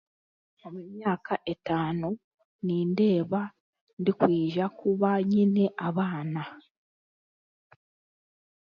[0.65, 2.09] Omu myaka etaano,
[2.65, 3.41] nindeeba
[3.99, 6.43] ndikwija kuba nyine abaana.